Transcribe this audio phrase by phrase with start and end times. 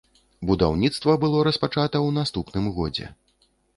[0.51, 3.05] Будаўніцтва было распачата ў наступным годзе.